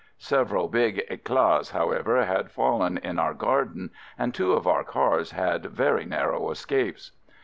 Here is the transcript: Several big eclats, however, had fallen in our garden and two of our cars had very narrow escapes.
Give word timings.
Several 0.17 0.67
big 0.67 1.03
eclats, 1.11 1.69
however, 1.73 2.25
had 2.25 2.49
fallen 2.49 2.97
in 2.97 3.19
our 3.19 3.35
garden 3.35 3.91
and 4.17 4.33
two 4.33 4.53
of 4.53 4.65
our 4.65 4.83
cars 4.83 5.29
had 5.29 5.67
very 5.67 6.05
narrow 6.05 6.49
escapes. 6.49 7.11